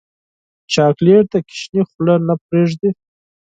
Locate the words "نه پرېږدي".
2.27-2.89